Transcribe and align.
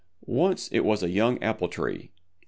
Once 0.25 0.67
it 0.71 0.79
was 0.83 1.03
a 1.03 1.11
young 1.11 1.37
Apple 1.43 1.67
Tree. 1.67 2.09